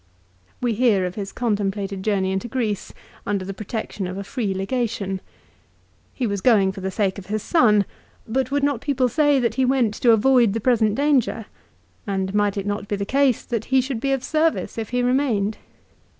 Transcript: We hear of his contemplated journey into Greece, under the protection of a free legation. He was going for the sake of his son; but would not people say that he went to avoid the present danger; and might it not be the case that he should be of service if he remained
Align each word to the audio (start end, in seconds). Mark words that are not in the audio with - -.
We 0.61 0.73
hear 0.73 1.05
of 1.05 1.13
his 1.13 1.31
contemplated 1.31 2.01
journey 2.01 2.31
into 2.31 2.47
Greece, 2.47 2.91
under 3.23 3.45
the 3.45 3.53
protection 3.53 4.07
of 4.07 4.17
a 4.17 4.23
free 4.23 4.51
legation. 4.51 5.21
He 6.11 6.25
was 6.25 6.41
going 6.41 6.71
for 6.71 6.81
the 6.81 6.89
sake 6.89 7.19
of 7.19 7.27
his 7.27 7.43
son; 7.43 7.85
but 8.27 8.49
would 8.49 8.63
not 8.63 8.81
people 8.81 9.07
say 9.09 9.39
that 9.39 9.53
he 9.53 9.63
went 9.63 9.93
to 9.93 10.09
avoid 10.09 10.53
the 10.53 10.59
present 10.59 10.95
danger; 10.95 11.45
and 12.07 12.33
might 12.33 12.57
it 12.57 12.65
not 12.65 12.87
be 12.87 12.95
the 12.95 13.05
case 13.05 13.43
that 13.45 13.65
he 13.65 13.79
should 13.79 13.99
be 13.99 14.11
of 14.11 14.23
service 14.23 14.75
if 14.79 14.89
he 14.89 15.03
remained 15.03 15.59